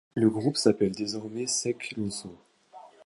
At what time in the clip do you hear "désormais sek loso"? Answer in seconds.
0.93-2.35